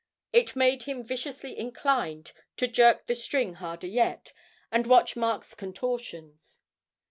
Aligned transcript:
It 0.33 0.55
made 0.55 0.81
him 0.89 1.03
viciously 1.03 1.55
inclined 1.55 2.31
to 2.57 2.67
jerk 2.67 3.05
the 3.05 3.13
string 3.13 3.53
harder 3.61 3.85
yet, 3.85 4.33
and 4.71 4.87
watch 4.87 5.15
Mark's 5.15 5.53
contortions. 5.53 6.59